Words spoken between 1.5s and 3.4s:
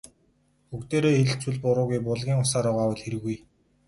буруугүй, булгийн усаар угаавал хиргүй.